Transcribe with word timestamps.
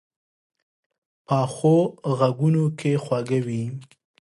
پخو 1.25 1.75
غږونو 2.17 2.65
کې 2.79 2.91
خواږه 3.03 3.39
وي 3.45 3.63